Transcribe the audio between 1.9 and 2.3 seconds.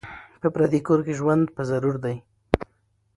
دی